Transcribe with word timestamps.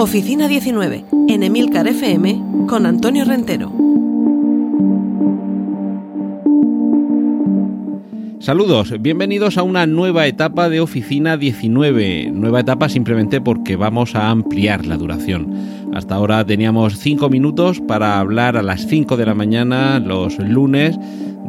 Oficina 0.00 0.46
19, 0.46 1.04
en 1.28 1.42
Emilcar 1.42 1.88
FM, 1.88 2.66
con 2.68 2.86
Antonio 2.86 3.24
Rentero. 3.24 3.72
Saludos, 8.38 8.94
bienvenidos 9.00 9.58
a 9.58 9.64
una 9.64 9.86
nueva 9.86 10.26
etapa 10.28 10.68
de 10.68 10.80
Oficina 10.80 11.36
19. 11.36 12.30
Nueva 12.32 12.60
etapa 12.60 12.88
simplemente 12.88 13.40
porque 13.40 13.74
vamos 13.74 14.14
a 14.14 14.30
ampliar 14.30 14.86
la 14.86 14.96
duración. 14.96 15.52
Hasta 15.92 16.14
ahora 16.14 16.46
teníamos 16.46 16.98
5 16.98 17.28
minutos 17.28 17.80
para 17.80 18.20
hablar 18.20 18.56
a 18.56 18.62
las 18.62 18.86
5 18.86 19.16
de 19.16 19.26
la 19.26 19.34
mañana 19.34 19.98
los 19.98 20.38
lunes 20.38 20.96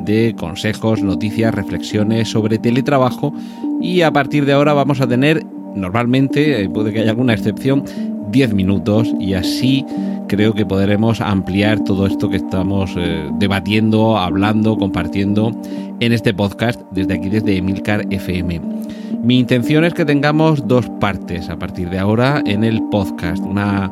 de 0.05 0.35
consejos, 0.35 1.03
noticias, 1.03 1.53
reflexiones 1.53 2.29
sobre 2.29 2.57
teletrabajo 2.57 3.33
y 3.79 4.01
a 4.01 4.11
partir 4.11 4.45
de 4.45 4.53
ahora 4.53 4.73
vamos 4.73 5.01
a 5.01 5.07
tener 5.07 5.45
normalmente, 5.79 6.63
eh, 6.63 6.69
puede 6.69 6.91
que 6.91 6.99
haya 6.99 7.11
alguna 7.11 7.33
excepción, 7.33 7.83
10 8.31 8.53
minutos 8.53 9.11
y 9.19 9.33
así 9.33 9.85
creo 10.27 10.53
que 10.53 10.65
podremos 10.65 11.19
ampliar 11.19 11.83
todo 11.83 12.05
esto 12.05 12.29
que 12.29 12.37
estamos 12.37 12.93
eh, 12.95 13.29
debatiendo, 13.39 14.17
hablando, 14.17 14.77
compartiendo 14.77 15.51
en 15.99 16.13
este 16.13 16.33
podcast 16.33 16.79
desde 16.91 17.15
aquí, 17.15 17.29
desde 17.29 17.57
Emilcar 17.57 18.05
FM. 18.11 18.61
Mi 19.23 19.39
intención 19.39 19.83
es 19.83 19.93
que 19.93 20.05
tengamos 20.05 20.65
dos 20.67 20.87
partes 20.99 21.49
a 21.49 21.57
partir 21.57 21.89
de 21.89 21.99
ahora 21.99 22.41
en 22.45 22.63
el 22.63 22.81
podcast. 22.89 23.43
Una, 23.43 23.91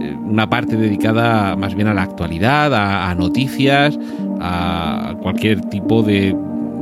eh, 0.00 0.16
una 0.24 0.48
parte 0.48 0.76
dedicada 0.76 1.54
más 1.54 1.74
bien 1.74 1.86
a 1.86 1.94
la 1.94 2.02
actualidad, 2.02 2.74
a, 2.74 3.14
noticias, 3.14 3.96
a 4.40 5.14
cualquier 5.22 5.60
tipo 5.60 6.02
de, 6.02 6.34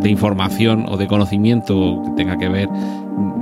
de 0.02 0.10
información 0.10 0.86
o 0.88 0.96
de 0.96 1.06
conocimiento 1.06 2.02
que 2.04 2.10
tenga 2.12 2.36
que 2.36 2.48
ver 2.48 2.68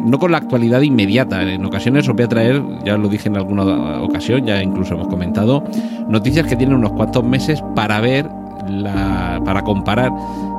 no 0.05 0.19
con 0.19 0.33
la 0.33 0.39
actualidad 0.39 0.81
inmediata. 0.81 1.43
En 1.43 1.65
ocasiones 1.65 2.09
os 2.09 2.15
voy 2.15 2.25
a 2.25 2.29
traer, 2.29 2.63
ya 2.85 2.97
lo 2.97 3.09
dije 3.09 3.29
en 3.29 3.37
alguna 3.37 4.03
ocasión, 4.03 4.47
ya 4.47 4.63
incluso 4.63 4.95
hemos 4.95 5.09
comentado, 5.09 5.63
noticias 6.09 6.47
que 6.47 6.57
tienen 6.57 6.77
unos 6.77 6.93
cuantos 6.93 7.25
meses 7.25 7.63
para 7.75 8.01
ver, 8.01 8.29
la, 8.69 9.41
para 9.45 9.63
comparar 9.63 10.11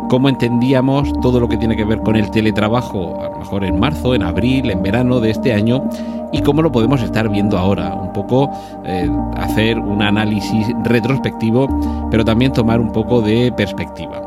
cómo 0.10 0.28
entendíamos 0.28 1.12
todo 1.22 1.40
lo 1.40 1.48
que 1.48 1.58
tiene 1.58 1.76
que 1.76 1.86
ver 1.86 2.00
con 2.00 2.16
el 2.16 2.30
teletrabajo, 2.32 3.22
a 3.22 3.30
lo 3.30 3.40
mejor 3.40 3.64
en 3.64 3.80
marzo, 3.80 4.14
en 4.14 4.24
abril, 4.24 4.70
en 4.70 4.84
verano 4.84 5.20
de 5.20 5.32
este 5.32 5.54
año, 5.54 5.84
y 6.34 6.42
cómo 6.42 6.62
lo 6.62 6.72
podemos 6.72 7.02
estar 7.02 7.30
viendo 7.30 7.58
ahora. 7.58 7.94
Un 7.94 8.12
poco 8.14 8.50
eh, 8.86 9.10
hacer 9.38 9.80
un 9.80 10.02
análisis 10.02 10.68
retrospectivo, 10.84 11.68
pero 12.10 12.26
también 12.26 12.52
tomar 12.52 12.80
un 12.80 12.92
poco 12.92 13.22
de 13.22 13.54
perspectiva. 13.56 14.22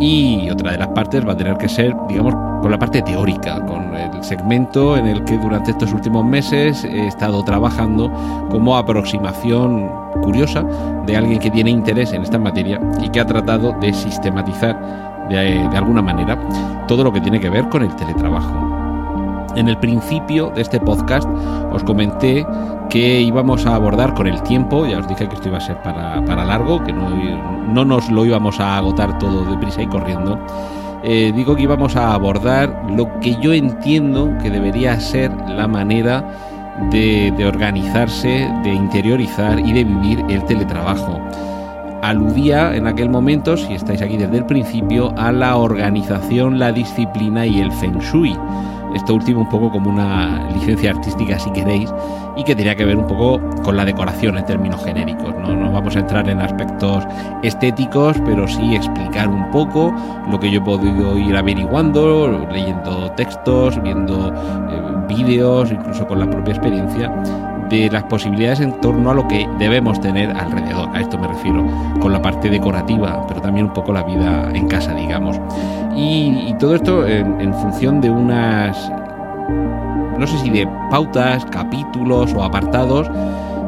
Y 0.00 0.50
otra 0.50 0.72
de 0.72 0.78
las 0.78 0.88
partes 0.88 1.26
va 1.26 1.32
a 1.32 1.36
tener 1.36 1.56
que 1.56 1.68
ser, 1.68 1.94
digamos, 2.08 2.34
con 2.60 2.70
la 2.70 2.78
parte 2.78 3.02
teórica, 3.02 3.64
con 3.64 3.94
el 3.94 4.24
segmento 4.24 4.96
en 4.96 5.06
el 5.06 5.24
que 5.24 5.38
durante 5.38 5.70
estos 5.70 5.92
últimos 5.92 6.24
meses 6.24 6.84
he 6.84 7.06
estado 7.06 7.44
trabajando 7.44 8.10
como 8.50 8.76
aproximación 8.76 9.90
curiosa 10.22 10.64
de 11.06 11.16
alguien 11.16 11.38
que 11.38 11.50
tiene 11.50 11.70
interés 11.70 12.12
en 12.12 12.22
esta 12.22 12.38
materia 12.38 12.80
y 13.02 13.08
que 13.08 13.20
ha 13.20 13.26
tratado 13.26 13.72
de 13.80 13.92
sistematizar 13.92 15.26
de, 15.28 15.68
de 15.68 15.76
alguna 15.76 16.02
manera 16.02 16.38
todo 16.86 17.04
lo 17.04 17.12
que 17.12 17.20
tiene 17.20 17.40
que 17.40 17.50
ver 17.50 17.68
con 17.68 17.82
el 17.82 17.94
teletrabajo. 17.94 18.83
En 19.56 19.68
el 19.68 19.78
principio 19.78 20.50
de 20.54 20.62
este 20.62 20.80
podcast 20.80 21.28
os 21.72 21.84
comenté 21.84 22.46
que 22.90 23.20
íbamos 23.20 23.66
a 23.66 23.74
abordar 23.74 24.14
con 24.14 24.26
el 24.26 24.42
tiempo, 24.42 24.86
ya 24.86 24.98
os 24.98 25.08
dije 25.08 25.28
que 25.28 25.34
esto 25.34 25.48
iba 25.48 25.58
a 25.58 25.60
ser 25.60 25.80
para, 25.82 26.44
largo, 26.44 26.82
que 26.82 26.92
no, 26.92 27.08
no, 27.10 27.84
nos 27.84 28.10
lo 28.10 28.24
íbamos 28.24 28.60
a 28.60 28.76
agotar 28.76 29.18
todo 29.18 29.44
deprisa 29.44 29.82
y 29.82 29.86
corriendo. 29.86 30.38
Eh, 31.02 31.32
digo 31.34 31.54
que 31.54 31.62
íbamos 31.62 31.96
a 31.96 32.14
abordar 32.14 32.84
lo 32.90 33.20
que 33.20 33.36
yo 33.40 33.52
entiendo 33.52 34.30
que 34.42 34.50
debería 34.50 34.98
ser 34.98 35.30
la 35.48 35.68
manera 35.68 36.24
de, 36.90 37.32
de 37.36 37.46
organizarse, 37.46 38.50
de 38.62 38.72
interiorizar 38.72 39.60
y 39.60 39.72
de 39.72 39.84
vivir 39.84 40.24
el 40.28 40.44
teletrabajo 40.44 41.20
aludía 42.04 42.74
en 42.74 42.86
aquel 42.86 43.08
momento, 43.08 43.56
si 43.56 43.74
estáis 43.74 44.02
aquí 44.02 44.16
desde 44.16 44.38
el 44.38 44.46
principio, 44.46 45.14
a 45.16 45.32
la 45.32 45.56
organización, 45.56 46.58
la 46.58 46.70
disciplina 46.70 47.46
y 47.46 47.60
el 47.60 47.72
feng 47.72 47.98
shui 47.98 48.36
esto 48.94 49.14
último 49.14 49.40
un 49.40 49.48
poco 49.48 49.70
como 49.70 49.90
una 49.90 50.48
licencia 50.50 50.90
artística 50.90 51.38
si 51.38 51.50
queréis, 51.50 51.92
y 52.36 52.44
que 52.44 52.54
tenía 52.54 52.74
que 52.74 52.84
ver 52.84 52.96
un 52.96 53.06
poco 53.06 53.40
con 53.62 53.76
la 53.76 53.84
decoración 53.84 54.38
en 54.38 54.46
términos 54.46 54.82
genéricos. 54.84 55.34
No, 55.36 55.54
no 55.54 55.72
vamos 55.72 55.96
a 55.96 56.00
entrar 56.00 56.28
en 56.28 56.40
aspectos 56.40 57.04
estéticos, 57.42 58.16
pero 58.24 58.48
sí 58.48 58.74
explicar 58.74 59.28
un 59.28 59.50
poco 59.50 59.94
lo 60.30 60.40
que 60.40 60.50
yo 60.50 60.60
he 60.60 60.64
podido 60.64 61.18
ir 61.18 61.36
averiguando, 61.36 62.46
leyendo 62.50 63.10
textos, 63.12 63.80
viendo 63.82 64.32
eh, 64.32 64.82
vídeos, 65.08 65.70
incluso 65.70 66.06
con 66.06 66.18
la 66.20 66.28
propia 66.28 66.54
experiencia 66.54 67.10
de 67.68 67.90
las 67.90 68.04
posibilidades 68.04 68.60
en 68.60 68.80
torno 68.80 69.10
a 69.10 69.14
lo 69.14 69.26
que 69.28 69.48
debemos 69.58 70.00
tener 70.00 70.30
alrededor. 70.30 70.88
A 70.94 71.00
esto 71.00 71.18
me 71.18 71.28
refiero 71.28 71.64
con 72.00 72.12
la 72.12 72.20
parte 72.20 72.48
decorativa, 72.48 73.26
pero 73.26 73.40
también 73.40 73.66
un 73.66 73.72
poco 73.72 73.92
la 73.92 74.02
vida 74.02 74.50
en 74.52 74.68
casa, 74.68 74.94
digamos. 74.94 75.40
Y, 75.96 76.54
todo 76.58 76.74
esto 76.74 77.06
en, 77.06 77.54
función 77.54 78.00
de 78.00 78.10
unas, 78.10 78.90
no 80.18 80.26
sé 80.26 80.38
si 80.38 80.50
de 80.50 80.68
pautas, 80.90 81.44
capítulos 81.46 82.32
o 82.34 82.42
apartados, 82.42 83.10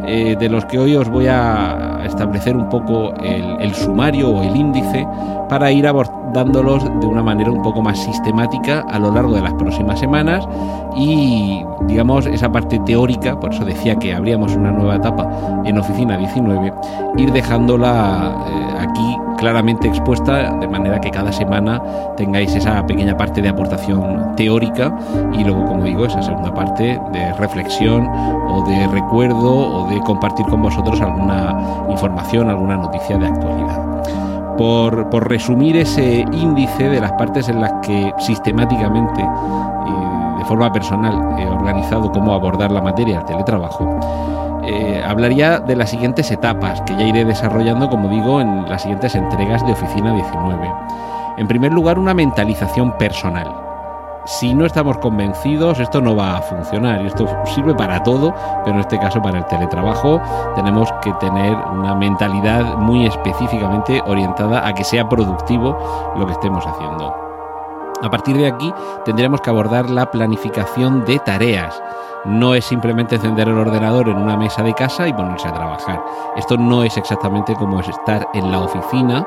eh, 0.07 0.37
de 0.39 0.49
los 0.49 0.65
que 0.67 0.79
hoy 0.79 0.95
os 0.95 1.09
voy 1.09 1.27
a 1.27 2.01
establecer 2.05 2.57
un 2.57 2.69
poco 2.69 3.13
el, 3.23 3.61
el 3.61 3.75
sumario 3.75 4.31
o 4.31 4.43
el 4.43 4.55
índice 4.55 5.07
para 5.49 5.71
ir 5.73 5.87
abordándolos 6.27 6.85
de 7.01 7.07
una 7.07 7.23
manera 7.23 7.51
un 7.51 7.63
poco 7.63 7.81
más 7.81 7.99
sistemática 7.99 8.85
a 8.91 8.99
lo 8.99 9.13
largo 9.13 9.35
de 9.35 9.43
las 9.43 9.55
próximas 9.55 9.99
semanas 9.99 10.47
y 10.97 11.65
digamos 11.87 12.27
esa 12.27 12.51
parte 12.51 12.79
teórica, 12.81 13.39
por 13.39 13.53
eso 13.53 13.65
decía 13.65 13.97
que 13.97 14.13
habríamos 14.13 14.55
una 14.57 14.71
nueva 14.71 14.97
etapa 14.97 15.29
en 15.65 15.79
Oficina 15.79 16.17
19, 16.17 16.73
ir 17.19 17.33
dejándola 17.33 18.35
eh, 18.49 18.77
aquí 18.81 19.17
claramente 19.39 19.87
expuesta 19.87 20.53
de 20.57 20.67
manera 20.67 21.01
que 21.01 21.11
cada 21.11 21.33
semana 21.33 21.81
tengáis 22.17 22.55
esa 22.55 22.85
pequeña 22.87 23.17
parte 23.17 23.43
de 23.43 23.49
aportación 23.49 24.35
teórica 24.37 24.97
y 25.33 25.45
luego, 25.45 25.65
como 25.67 25.85
digo, 25.85 26.07
esa 26.07 26.23
segunda 26.23 26.53
parte 26.53 27.01
de 27.13 27.33
reflexión 27.35 28.09
o 28.09 28.65
de 28.67 28.87
recuerdo 28.89 29.53
o 29.53 29.89
de 29.89 30.01
compartir 30.01 30.47
con 30.47 30.63
vosotros 30.63 31.01
alguna 31.01 31.87
información, 31.91 32.49
alguna 32.49 32.77
noticia 32.77 33.17
de 33.19 33.27
actualidad. 33.27 33.96
Por, 34.57 35.29
resumir 35.29 35.77
ese 35.77 36.25
índice 36.33 36.89
de 36.89 37.01
las 37.01 37.13
partes 37.13 37.49
en 37.49 37.61
las 37.61 37.73
que 37.83 38.13
sistemáticamente 38.19 39.23
forma 40.47 40.73
personal 40.73 41.39
he 41.39 41.47
organizado 41.47 42.11
cómo 42.13 42.33
abordar 42.33 42.71
la 42.71 42.81
materia 42.81 43.17
del 43.17 43.27
teletrabajo, 43.27 44.01
eh, 44.65 45.03
hablaría 45.05 45.59
de 45.59 45.77
las 45.77 45.91
siguientes 45.91 46.31
etapas 46.31 46.81
que 46.83 46.95
ya 46.95 47.03
iré 47.03 47.25
desarrollando, 47.25 47.91
como 47.91 48.09
digo, 48.09 48.41
en 48.41 48.69
las 48.69 48.83
siguientes 48.83 49.15
entregas 49.15 49.67
de 49.67 49.73
Oficina 49.73 50.15
19. 50.15 50.73
En 51.37 51.49
primer 51.49 51.73
lugar, 51.73 51.99
una 51.99 52.15
mentalización 52.15 52.97
personal. 52.97 53.66
Si 54.27 54.53
no 54.55 54.67
estamos 54.67 54.99
convencidos, 54.99 55.79
esto 55.79 56.01
no 56.01 56.17
va 56.17 56.39
a 56.39 56.43
funcionar. 56.43 57.01
Y 57.01 57.07
esto 57.07 57.29
sirve 57.55 57.75
para 57.75 58.03
todo, 58.03 58.35
pero 58.65 58.75
en 58.75 58.81
este 58.81 58.99
caso 58.99 59.23
para 59.23 59.39
el 59.39 59.47
teletrabajo 59.47 60.21
tenemos 60.57 60.93
que 61.01 61.13
tener 61.15 61.55
una 61.55 61.95
mentalidad 61.95 62.77
muy 62.77 63.07
específicamente 63.07 64.03
orientada 64.05 64.67
a 64.67 64.75
que 64.75 64.83
sea 64.83 65.09
productivo 65.09 66.15
lo 66.17 66.27
que 66.27 66.33
estemos 66.33 66.67
haciendo. 66.67 67.26
A 68.03 68.11
partir 68.11 68.37
de 68.37 68.47
aquí 68.47 68.73
tendremos 69.05 69.41
que 69.41 69.51
abordar 69.51 69.91
la 69.91 70.11
planificación 70.11 71.05
de 71.05 71.19
tareas. 71.19 71.81
No 72.25 72.55
es 72.55 72.65
simplemente 72.65 73.15
encender 73.15 73.49
el 73.49 73.57
ordenador 73.57 74.09
en 74.09 74.17
una 74.17 74.37
mesa 74.37 74.63
de 74.63 74.75
casa 74.75 75.07
y 75.07 75.13
ponerse 75.13 75.49
a 75.49 75.55
trabajar. 75.55 76.05
Esto 76.37 76.57
no 76.57 76.83
es 76.83 76.97
exactamente 76.97 77.55
como 77.55 77.81
es 77.81 77.89
estar 77.89 78.29
en 78.35 78.51
la 78.51 78.61
oficina 78.61 79.27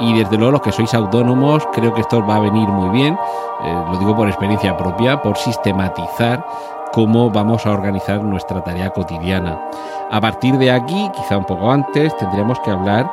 y 0.00 0.18
desde 0.18 0.36
luego 0.36 0.52
los 0.52 0.62
que 0.62 0.72
sois 0.72 0.94
autónomos 0.94 1.66
creo 1.72 1.92
que 1.92 2.00
esto 2.00 2.24
va 2.24 2.36
a 2.36 2.40
venir 2.40 2.68
muy 2.68 2.88
bien, 2.90 3.18
eh, 3.62 3.84
lo 3.90 3.98
digo 3.98 4.16
por 4.16 4.28
experiencia 4.28 4.76
propia, 4.76 5.20
por 5.20 5.36
sistematizar 5.36 6.44
cómo 6.92 7.30
vamos 7.30 7.66
a 7.66 7.72
organizar 7.72 8.22
nuestra 8.22 8.62
tarea 8.62 8.90
cotidiana. 8.90 9.60
A 10.10 10.20
partir 10.20 10.56
de 10.58 10.70
aquí, 10.70 11.10
quizá 11.14 11.36
un 11.36 11.44
poco 11.44 11.70
antes, 11.70 12.16
tendremos 12.16 12.58
que 12.60 12.70
hablar 12.70 13.10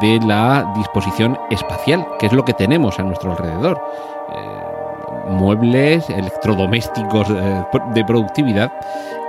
de 0.00 0.20
la 0.20 0.72
disposición 0.76 1.38
espacial, 1.50 2.06
que 2.18 2.26
es 2.26 2.32
lo 2.32 2.44
que 2.44 2.54
tenemos 2.54 2.98
a 2.98 3.02
nuestro 3.02 3.32
alrededor. 3.32 3.80
Eh, 4.32 4.68
muebles, 5.28 6.08
electrodomésticos 6.10 7.28
eh, 7.30 7.64
de 7.94 8.04
productividad. 8.04 8.72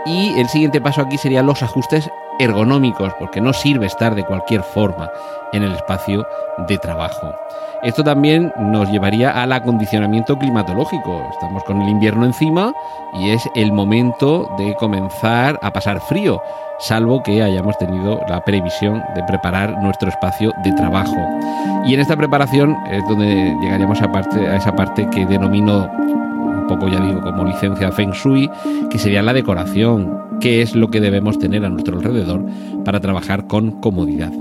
Y 0.06 0.40
el 0.40 0.48
siguiente 0.48 0.82
paso 0.82 1.02
aquí 1.02 1.18
serían 1.18 1.46
los 1.46 1.62
ajustes 1.62 2.10
ergonómicos, 2.40 3.14
porque 3.20 3.42
no 3.42 3.54
sirve 3.54 3.86
estar 3.86 4.16
de 4.16 4.24
cualquier 4.24 4.64
forma 4.64 5.10
en 5.52 5.64
el 5.64 5.74
espacio 5.74 6.26
de 6.68 6.78
trabajo. 6.78 7.36
Esto 7.82 8.04
también 8.04 8.52
nos 8.60 8.90
llevaría 8.90 9.42
al 9.42 9.54
acondicionamiento 9.54 10.38
climatológico. 10.38 11.22
Estamos 11.32 11.64
con 11.64 11.82
el 11.82 11.90
invierno 11.90 12.26
encima 12.26 12.74
y 13.14 13.30
es 13.30 13.48
el 13.56 13.72
momento 13.72 14.50
de 14.58 14.76
comenzar 14.76 15.58
a 15.62 15.72
pasar 15.72 16.02
frío, 16.02 16.42
salvo 16.80 17.24
que 17.24 17.42
hayamos 17.42 17.78
tenido 17.78 18.20
la 18.28 18.44
previsión 18.44 19.02
de 19.16 19.24
preparar 19.24 19.82
nuestro 19.82 20.10
espacio 20.10 20.54
de 20.64 20.74
trabajo. 20.74 21.16
Y 21.86 21.94
en 21.94 22.02
esta 22.02 22.18
preparación 22.18 22.76
es 22.92 23.02
donde 23.08 23.56
llegaríamos 23.62 24.02
a, 24.02 24.12
parte, 24.12 24.48
a 24.48 24.58
esa 24.58 24.76
parte 24.76 25.08
que 25.10 25.26
denomino 25.26 25.90
poco 26.70 26.88
ya 26.88 27.00
digo 27.00 27.22
como 27.22 27.44
licencia 27.44 27.92
Feng 27.92 28.12
Shui, 28.12 28.50
que 28.92 29.00
sería 29.00 29.24
la 29.24 29.34
decoración, 29.34 30.14
qué 30.40 30.62
es 30.62 30.76
lo 30.76 30.90
que 30.90 31.02
debemos 31.02 31.40
tener 31.40 31.66
a 31.66 31.70
nuestro 31.70 31.98
alrededor 31.98 32.46
para 32.86 33.00
trabajar 33.00 33.48
con 33.48 33.72
comodidad. 33.82 34.32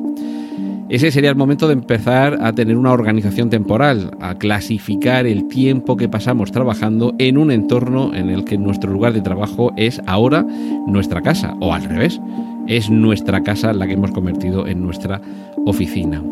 Ese 0.90 1.10
sería 1.10 1.30
el 1.30 1.36
momento 1.36 1.66
de 1.66 1.74
empezar 1.74 2.38
a 2.40 2.52
tener 2.52 2.76
una 2.76 2.92
organización 2.92 3.50
temporal, 3.50 4.10
a 4.20 4.34
clasificar 4.36 5.26
el 5.26 5.48
tiempo 5.48 5.96
que 5.96 6.08
pasamos 6.08 6.52
trabajando 6.52 7.14
en 7.18 7.38
un 7.38 7.50
entorno 7.50 8.14
en 8.14 8.28
el 8.28 8.44
que 8.44 8.58
nuestro 8.58 8.90
lugar 8.92 9.14
de 9.14 9.20
trabajo 9.20 9.72
es 9.76 10.00
ahora 10.06 10.46
nuestra 10.86 11.22
casa, 11.22 11.54
o 11.60 11.74
al 11.74 11.84
revés, 11.84 12.20
es 12.66 12.90
nuestra 12.90 13.42
casa 13.42 13.72
la 13.72 13.86
que 13.86 13.94
hemos 13.94 14.12
convertido 14.12 14.66
en 14.66 14.82
nuestra 14.82 15.20
oficina. 15.64 16.22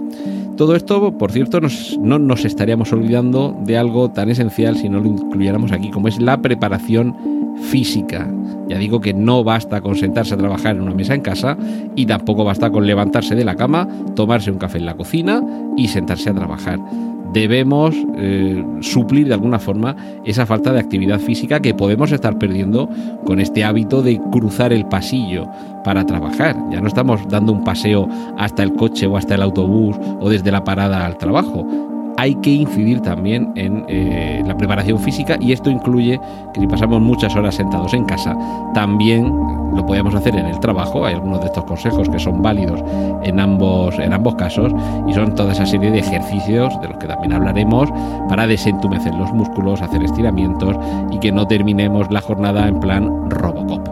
Todo 0.56 0.74
esto, 0.74 1.12
por 1.18 1.32
cierto, 1.32 1.60
no 2.00 2.18
nos 2.18 2.44
estaríamos 2.46 2.90
olvidando 2.92 3.54
de 3.64 3.76
algo 3.76 4.10
tan 4.10 4.30
esencial 4.30 4.76
si 4.76 4.88
no 4.88 5.00
lo 5.00 5.08
incluyéramos 5.08 5.70
aquí, 5.70 5.90
como 5.90 6.08
es 6.08 6.18
la 6.18 6.40
preparación 6.40 7.14
física. 7.70 8.26
Ya 8.68 8.78
digo 8.78 9.00
que 9.00 9.12
no 9.12 9.44
basta 9.44 9.82
con 9.82 9.96
sentarse 9.96 10.34
a 10.34 10.38
trabajar 10.38 10.76
en 10.76 10.82
una 10.82 10.94
mesa 10.94 11.14
en 11.14 11.20
casa 11.20 11.58
y 11.94 12.06
tampoco 12.06 12.44
basta 12.44 12.70
con 12.70 12.86
levantarse 12.86 13.34
de 13.34 13.44
la 13.44 13.54
cama, 13.54 13.86
tomarse 14.14 14.50
un 14.50 14.58
café 14.58 14.78
en 14.78 14.86
la 14.86 14.96
cocina 14.96 15.42
y 15.76 15.88
sentarse 15.88 16.30
a 16.30 16.34
trabajar. 16.34 16.80
Debemos 17.36 17.94
eh, 18.16 18.64
suplir 18.80 19.28
de 19.28 19.34
alguna 19.34 19.58
forma 19.58 19.94
esa 20.24 20.46
falta 20.46 20.72
de 20.72 20.80
actividad 20.80 21.20
física 21.20 21.60
que 21.60 21.74
podemos 21.74 22.10
estar 22.10 22.38
perdiendo 22.38 22.88
con 23.26 23.40
este 23.40 23.62
hábito 23.62 24.00
de 24.00 24.18
cruzar 24.32 24.72
el 24.72 24.86
pasillo 24.86 25.46
para 25.84 26.06
trabajar. 26.06 26.56
Ya 26.70 26.80
no 26.80 26.88
estamos 26.88 27.28
dando 27.28 27.52
un 27.52 27.62
paseo 27.62 28.08
hasta 28.38 28.62
el 28.62 28.72
coche 28.72 29.06
o 29.06 29.18
hasta 29.18 29.34
el 29.34 29.42
autobús 29.42 29.96
o 30.18 30.30
desde 30.30 30.50
la 30.50 30.64
parada 30.64 31.04
al 31.04 31.18
trabajo 31.18 31.86
hay 32.16 32.34
que 32.36 32.50
incidir 32.50 33.00
también 33.02 33.52
en 33.56 33.84
eh, 33.88 34.42
la 34.46 34.56
preparación 34.56 34.98
física 34.98 35.36
y 35.40 35.52
esto 35.52 35.70
incluye 35.70 36.18
que 36.54 36.60
si 36.60 36.66
pasamos 36.66 37.00
muchas 37.00 37.34
horas 37.36 37.54
sentados 37.54 37.92
en 37.94 38.04
casa, 38.04 38.36
también 38.74 39.32
lo 39.74 39.84
podemos 39.84 40.14
hacer 40.14 40.34
en 40.36 40.46
el 40.46 40.58
trabajo. 40.60 41.04
Hay 41.04 41.14
algunos 41.14 41.40
de 41.40 41.46
estos 41.46 41.64
consejos 41.64 42.08
que 42.08 42.18
son 42.18 42.40
válidos 42.42 42.82
en 43.22 43.38
ambos, 43.38 43.98
en 43.98 44.12
ambos 44.12 44.34
casos 44.36 44.72
y 45.06 45.12
son 45.12 45.34
toda 45.34 45.52
esa 45.52 45.66
serie 45.66 45.90
de 45.90 45.98
ejercicios 45.98 46.80
de 46.80 46.88
los 46.88 46.96
que 46.98 47.06
también 47.06 47.32
hablaremos 47.34 47.90
para 48.28 48.46
desentumecer 48.46 49.14
los 49.14 49.32
músculos, 49.32 49.82
hacer 49.82 50.02
estiramientos 50.02 50.76
y 51.10 51.18
que 51.18 51.32
no 51.32 51.46
terminemos 51.46 52.10
la 52.10 52.20
jornada 52.20 52.66
en 52.66 52.80
plan 52.80 53.30
Robocop. 53.30 53.86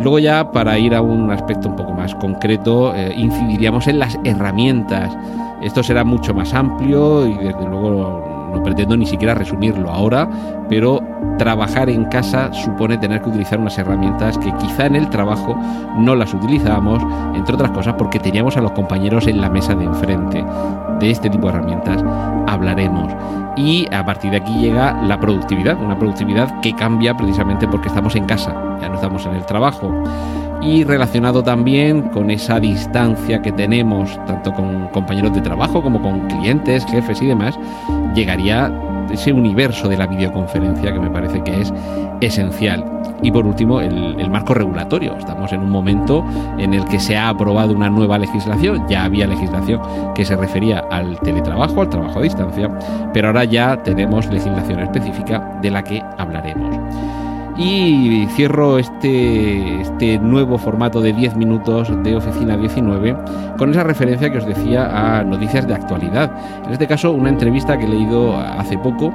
Luego 0.00 0.18
ya 0.18 0.50
para 0.52 0.78
ir 0.78 0.94
a 0.94 1.00
un 1.00 1.30
aspecto 1.30 1.68
un 1.68 1.76
poco 1.76 1.92
más 1.92 2.14
concreto, 2.16 2.94
eh, 2.94 3.14
incidiríamos 3.16 3.86
en 3.86 3.98
las 3.98 4.18
herramientas 4.24 5.16
esto 5.66 5.82
será 5.82 6.04
mucho 6.04 6.32
más 6.32 6.54
amplio 6.54 7.26
y 7.26 7.34
desde 7.34 7.64
luego 7.66 8.35
no 8.56 8.62
pretendo 8.62 8.96
ni 8.96 9.06
siquiera 9.06 9.34
resumirlo 9.34 9.90
ahora, 9.90 10.28
pero 10.68 11.00
trabajar 11.38 11.90
en 11.90 12.06
casa 12.06 12.52
supone 12.52 12.98
tener 12.98 13.20
que 13.22 13.28
utilizar 13.28 13.58
unas 13.58 13.76
herramientas 13.78 14.38
que 14.38 14.52
quizá 14.56 14.86
en 14.86 14.96
el 14.96 15.08
trabajo 15.10 15.58
no 15.98 16.14
las 16.14 16.32
utilizábamos, 16.32 17.02
entre 17.34 17.54
otras 17.54 17.70
cosas 17.72 17.94
porque 17.98 18.18
teníamos 18.18 18.56
a 18.56 18.60
los 18.60 18.72
compañeros 18.72 19.26
en 19.26 19.40
la 19.40 19.50
mesa 19.50 19.74
de 19.74 19.84
enfrente. 19.84 20.44
De 21.00 21.10
este 21.10 21.28
tipo 21.28 21.46
de 21.48 21.54
herramientas 21.54 22.02
hablaremos. 22.46 23.12
Y 23.56 23.86
a 23.92 24.04
partir 24.04 24.30
de 24.30 24.38
aquí 24.38 24.58
llega 24.58 25.02
la 25.02 25.18
productividad, 25.18 25.82
una 25.82 25.98
productividad 25.98 26.60
que 26.60 26.74
cambia 26.74 27.16
precisamente 27.16 27.68
porque 27.68 27.88
estamos 27.88 28.14
en 28.16 28.24
casa, 28.24 28.54
ya 28.80 28.88
no 28.88 28.96
estamos 28.96 29.24
en 29.26 29.34
el 29.34 29.44
trabajo 29.46 29.92
y 30.62 30.84
relacionado 30.84 31.42
también 31.42 32.02
con 32.08 32.30
esa 32.30 32.58
distancia 32.58 33.40
que 33.42 33.52
tenemos 33.52 34.18
tanto 34.26 34.52
con 34.52 34.88
compañeros 34.88 35.32
de 35.34 35.40
trabajo 35.40 35.82
como 35.82 36.00
con 36.00 36.26
clientes, 36.28 36.84
jefes 36.86 37.20
y 37.22 37.26
demás, 37.26 37.58
llegaría 38.16 38.72
ese 39.10 39.32
universo 39.32 39.88
de 39.88 39.96
la 39.96 40.06
videoconferencia 40.06 40.92
que 40.92 40.98
me 40.98 41.10
parece 41.10 41.42
que 41.44 41.60
es 41.60 41.72
esencial. 42.20 42.84
Y 43.22 43.30
por 43.30 43.46
último, 43.46 43.80
el, 43.80 44.18
el, 44.18 44.30
marco 44.30 44.52
regulatorio. 44.52 45.16
Estamos 45.16 45.52
en 45.52 45.60
un 45.60 45.70
momento 45.70 46.24
en 46.58 46.74
el 46.74 46.84
que 46.86 46.98
se 46.98 47.16
ha 47.16 47.28
aprobado 47.28 47.72
una 47.72 47.88
nueva 47.88 48.18
legislación. 48.18 48.86
Ya 48.88 49.04
había 49.04 49.26
legislación 49.26 49.80
que 50.14 50.24
se 50.24 50.36
refería 50.36 50.84
al 50.90 51.18
teletrabajo, 51.20 51.80
al 51.80 51.88
trabajo 51.88 52.18
a 52.18 52.22
distancia, 52.22 52.70
pero 53.12 53.28
ahora 53.28 53.44
ya 53.44 53.82
tenemos 53.82 54.26
legislación 54.26 54.80
específica 54.80 55.58
de 55.62 55.70
la 55.70 55.82
que 55.82 56.02
hablaremos. 56.18 57.25
Y 57.58 58.26
cierro 58.34 58.78
este, 58.78 59.80
este 59.80 60.18
nuevo 60.18 60.58
formato 60.58 61.00
de 61.00 61.14
10 61.14 61.36
minutos 61.36 61.90
de 62.02 62.16
Oficina 62.16 62.56
19 62.56 63.16
con 63.56 63.70
esa 63.70 63.82
referencia 63.82 64.30
que 64.30 64.38
os 64.38 64.46
decía 64.46 65.18
a 65.18 65.24
noticias 65.24 65.66
de 65.66 65.74
actualidad. 65.74 66.30
En 66.66 66.72
este 66.72 66.86
caso, 66.86 67.12
una 67.12 67.30
entrevista 67.30 67.78
que 67.78 67.86
he 67.86 67.88
leído 67.88 68.36
hace 68.36 68.76
poco 68.76 69.12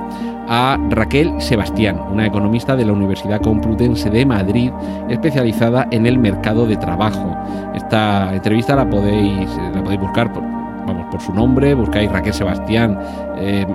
a 0.47 0.77
Raquel 0.89 1.39
Sebastián, 1.39 1.99
una 2.11 2.25
economista 2.25 2.75
de 2.75 2.85
la 2.85 2.93
Universidad 2.93 3.41
Complutense 3.41 4.09
de 4.09 4.25
Madrid, 4.25 4.71
especializada 5.07 5.87
en 5.91 6.07
el 6.07 6.17
mercado 6.17 6.65
de 6.65 6.77
trabajo. 6.77 7.37
Esta 7.75 8.33
entrevista 8.33 8.75
la 8.75 8.89
podéis, 8.89 9.49
la 9.73 9.83
podéis 9.83 10.01
buscar 10.01 10.33
por, 10.33 10.43
vamos, 10.85 11.05
por 11.11 11.21
su 11.21 11.33
nombre, 11.33 11.73
buscáis 11.73 12.11
Raquel 12.11 12.33
Sebastián, 12.33 12.99
eh, 13.37 13.65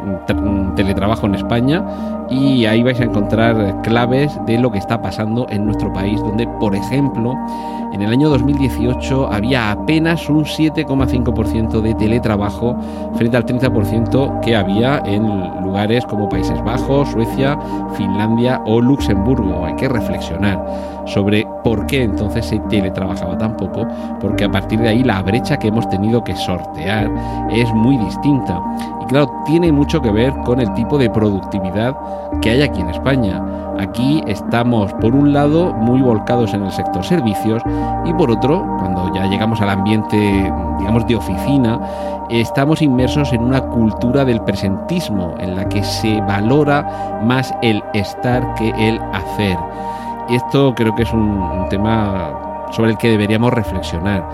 teletrabajo 0.77 1.27
en 1.27 1.35
España, 1.35 1.85
y 2.31 2.67
ahí 2.67 2.83
vais 2.83 3.01
a 3.01 3.05
encontrar 3.05 3.83
claves 3.83 4.39
de 4.47 4.59
lo 4.59 4.71
que 4.71 4.79
está 4.79 5.01
pasando 5.01 5.47
en 5.49 5.65
nuestro 5.65 5.93
país, 5.93 6.21
donde, 6.21 6.47
por 6.61 6.75
ejemplo, 6.75 7.35
en 7.93 8.03
el 8.03 8.11
año 8.11 8.29
2018 8.29 9.33
había 9.33 9.71
apenas 9.71 10.29
un 10.29 10.45
7,5% 10.45 11.81
de 11.81 11.95
teletrabajo 11.95 12.77
frente 13.15 13.37
al 13.37 13.47
30% 13.47 14.41
que 14.41 14.57
había 14.57 14.99
en 15.07 15.23
lugares 15.63 16.05
como 16.05 16.29
Países 16.29 16.63
Bajos, 16.63 17.09
Suecia, 17.11 17.59
Finlandia 17.97 18.61
o 18.67 18.81
Luxemburgo. 18.81 19.65
Hay 19.65 19.77
que 19.77 19.89
reflexionar 19.89 20.63
sobre 21.07 21.47
por 21.67 21.85
qué 21.87 22.05
entonces 22.05 22.47
se 22.47 22.61
teletrabajaba 22.61 23.37
tan 23.39 23.57
poco, 23.57 23.85
porque 24.21 24.45
a 24.45 24.49
partir 24.49 24.79
de 24.79 24.89
ahí 24.89 25.03
la 25.03 25.21
brecha 25.23 25.57
que 25.57 25.67
hemos 25.67 25.89
tenido 25.89 26.23
que 26.23 26.37
sortear 26.37 27.11
es 27.51 27.69
muy 27.75 27.97
distinta. 27.97 28.63
Y 29.03 29.07
claro, 29.07 29.43
tiene 29.45 29.73
mucho 29.73 30.01
que 30.01 30.13
ver 30.13 30.33
con 30.45 30.61
el 30.61 30.73
tipo 30.75 30.97
de 30.97 31.11
productividad 31.11 31.97
que 32.41 32.51
hay 32.51 32.63
aquí 32.63 32.81
en 32.81 32.91
España. 32.91 33.43
Aquí 33.81 34.23
estamos, 34.29 34.93
por 35.01 35.13
un 35.13 35.33
lado, 35.33 35.75
muy 35.75 36.01
volcados 36.03 36.55
en 36.55 36.63
el 36.63 36.71
sector 36.71 37.05
servicios 37.05 37.65
y 38.05 38.15
por 38.15 38.31
otro, 38.31 38.65
cuando 38.79 39.13
ya 39.13 39.27
llegamos 39.27 39.61
al 39.61 39.71
ambiente, 39.71 40.17
digamos, 40.79 41.05
de 41.09 41.17
oficina, 41.17 41.81
estamos 42.31 42.81
inmersos 42.81 43.33
en 43.33 43.43
una 43.43 43.61
cultura 43.61 44.25
del 44.25 44.41
presentismo, 44.43 45.35
en 45.41 45.57
la 45.57 45.69
que 45.69 45.83
se 45.83 46.21
valora 46.21 47.19
más 47.25 47.53
el 47.61 47.83
estar 47.93 48.55
que 48.55 48.69
el 48.79 49.01
hacer. 49.13 49.59
Y 50.29 50.37
esto 50.37 50.75
creo 50.75 50.95
que 50.95 51.03
es 51.03 51.13
un, 51.13 51.21
un 51.21 51.69
tema 51.69 52.69
sobre 52.73 52.91
el 52.93 52.99
que 52.99 53.11
deberíamos 53.11 53.53
reflexionar. 53.53 54.25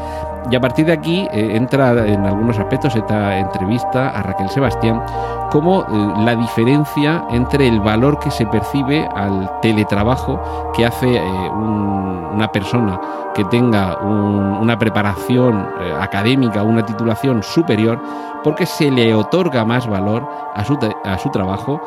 Y 0.50 0.56
a 0.56 0.60
partir 0.60 0.86
de 0.86 0.92
aquí 0.92 1.28
eh, 1.32 1.56
entra 1.56 2.06
en 2.06 2.26
algunos 2.26 2.58
aspectos 2.58 2.96
esta 2.96 3.38
entrevista 3.38 4.10
a 4.10 4.22
Raquel 4.22 4.48
Sebastián 4.48 5.02
como 5.50 5.82
eh, 5.82 5.86
la 6.24 6.34
diferencia 6.34 7.24
entre 7.30 7.68
el 7.68 7.80
valor 7.80 8.18
que 8.18 8.30
se 8.30 8.46
percibe 8.46 9.08
al 9.14 9.60
teletrabajo 9.60 10.72
que 10.74 10.84
hace 10.84 11.16
eh, 11.16 11.50
una 11.50 12.50
persona 12.50 13.00
que 13.34 13.44
tenga 13.46 13.96
una 14.02 14.78
preparación 14.78 15.66
académica, 15.98 16.62
una 16.62 16.84
titulación 16.84 17.42
superior, 17.42 17.98
porque 18.44 18.66
se 18.66 18.90
le 18.90 19.14
otorga 19.14 19.64
más 19.64 19.86
valor 19.86 20.28
a 20.54 20.62
su, 20.64 20.78
a 21.04 21.18
su 21.18 21.30
trabajo 21.30 21.80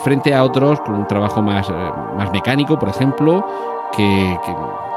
frente 0.00 0.34
a 0.34 0.44
otros 0.44 0.80
con 0.80 0.96
un 0.96 1.06
trabajo 1.06 1.40
más, 1.40 1.66
más 2.14 2.30
mecánico, 2.30 2.78
por 2.78 2.90
ejemplo, 2.90 3.42
que, 3.96 4.38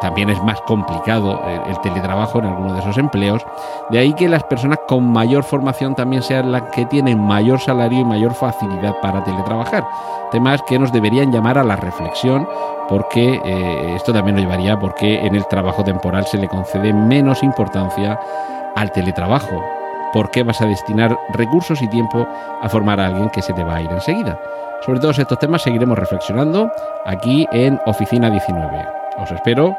también 0.01 0.29
es 0.29 0.41
más 0.43 0.61
complicado 0.61 1.41
el, 1.67 1.79
teletrabajo 1.81 2.39
en 2.39 2.45
alguno 2.45 2.73
de 2.73 2.79
esos 2.79 2.97
empleos. 2.97 3.45
De 3.89 3.99
ahí 3.99 4.13
que 4.13 4.29
las 4.29 4.43
personas 4.43 4.79
con 4.87 5.11
mayor 5.11 5.43
formación 5.43 5.95
también 5.95 6.21
sean 6.21 6.51
las 6.51 6.63
que 6.63 6.85
tienen 6.85 7.19
mayor 7.19 7.59
salario 7.59 8.01
y 8.01 8.05
mayor 8.05 8.33
facilidad 8.33 8.95
para 9.01 9.23
teletrabajar. 9.23 9.87
Temas 10.31 10.61
que 10.63 10.77
nos 10.77 10.91
deberían 10.91 11.31
llamar 11.31 11.57
a 11.57 11.63
la 11.63 11.75
reflexión 11.77 12.47
porque 12.89 13.41
eh, 13.43 13.95
esto 13.95 14.13
también 14.13 14.35
nos 14.35 14.45
llevaría 14.45 14.79
porque 14.79 15.25
en 15.25 15.35
el 15.35 15.47
trabajo 15.47 15.83
temporal 15.83 16.25
se 16.25 16.37
le 16.37 16.47
concede 16.47 16.93
menos 16.93 17.43
importancia 17.43 18.19
al 18.75 18.91
teletrabajo. 18.91 19.76
¿Por 20.17 20.31
qué 20.31 20.41
vas 20.41 20.59
a 20.61 20.65
destinar 20.65 21.15
recursos 21.29 21.79
y 21.83 21.87
tiempo 21.87 22.27
a 22.59 22.67
formar 22.69 22.99
a 22.99 23.05
alguien 23.05 23.29
que 23.29 23.43
se 23.43 23.53
te 23.53 23.63
va 23.63 23.75
a 23.75 23.81
ir 23.83 23.91
enseguida? 23.91 24.41
Sobre 24.83 24.99
todos 24.99 25.19
estos 25.19 25.37
temas 25.37 25.61
seguiremos 25.61 25.95
reflexionando 25.95 26.71
aquí 27.05 27.47
en 27.51 27.79
Oficina 27.85 28.31
19. 28.31 28.87
Os 29.19 29.31
espero. 29.31 29.77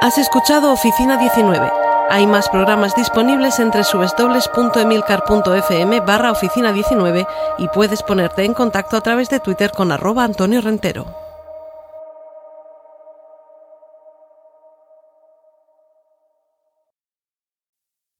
Has 0.00 0.18
escuchado 0.18 0.72
Oficina 0.72 1.16
19. 1.16 1.81
Hay 2.10 2.26
más 2.26 2.48
programas 2.48 2.94
disponibles 2.94 3.58
entre 3.58 3.84
subesdobles.emilcar.fm 3.84 6.00
barra 6.00 6.30
oficina 6.30 6.72
19 6.72 7.26
y 7.58 7.68
puedes 7.68 8.02
ponerte 8.02 8.44
en 8.44 8.54
contacto 8.54 8.96
a 8.96 9.00
través 9.00 9.30
de 9.30 9.40
Twitter 9.40 9.70
con 9.70 9.92
arroba 9.92 10.24
Antonio 10.24 10.60
Rentero. 10.60 11.31